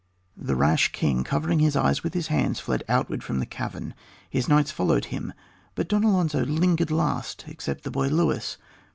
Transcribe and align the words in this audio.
]The 0.35 0.55
rash 0.55 0.91
king, 0.93 1.23
covering 1.23 1.59
his 1.59 1.75
eyes 1.75 2.01
with 2.03 2.15
his 2.15 2.29
hands, 2.29 2.59
fled 2.59 2.83
outward 2.89 3.23
from 3.23 3.37
the 3.37 3.45
cavern; 3.45 3.93
his 4.31 4.49
knights 4.49 4.71
followed 4.71 5.05
him, 5.13 5.31
but 5.75 5.87
Don 5.87 6.03
Alonzo 6.03 6.43
lingered 6.43 6.89
last 6.89 7.45
except 7.47 7.83
the 7.83 7.91
boy 7.91 8.07
Luis. 8.07 8.57